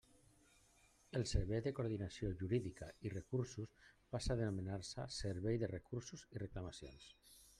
[1.19, 3.75] El Servei de Coordinació Jurídica i Recursos
[4.15, 7.09] passa a denominar-se Servei de Recursos i Reclamacions.